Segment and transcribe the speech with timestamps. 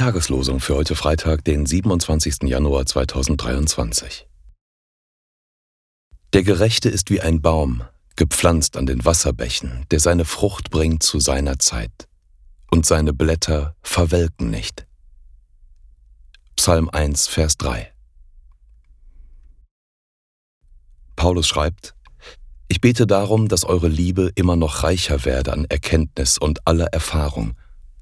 [0.00, 2.44] Tageslosung für heute Freitag, den 27.
[2.44, 4.26] Januar 2023.
[6.32, 7.82] Der Gerechte ist wie ein Baum,
[8.16, 12.08] gepflanzt an den Wasserbächen, der seine Frucht bringt zu seiner Zeit,
[12.70, 14.86] und seine Blätter verwelken nicht.
[16.56, 17.92] Psalm 1, Vers 3.
[21.16, 21.94] Paulus schreibt,
[22.68, 27.54] Ich bete darum, dass eure Liebe immer noch reicher werde an Erkenntnis und aller Erfahrung,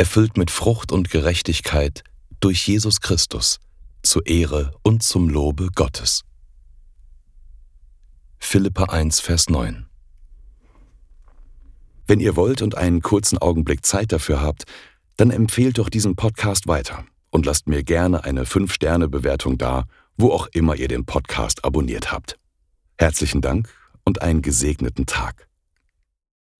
[0.00, 2.04] erfüllt mit Frucht und Gerechtigkeit
[2.40, 3.58] durch Jesus Christus,
[4.02, 6.22] zur Ehre und zum Lobe Gottes.
[8.38, 9.84] Philippa 1, Vers 9
[12.06, 14.64] Wenn ihr wollt und einen kurzen Augenblick Zeit dafür habt,
[15.18, 19.84] dann empfehlt doch diesen Podcast weiter und lasst mir gerne eine 5-Sterne-Bewertung da,
[20.16, 22.38] wo auch immer ihr den Podcast abonniert habt.
[22.96, 23.68] Herzlichen Dank
[24.06, 25.49] und einen gesegneten Tag.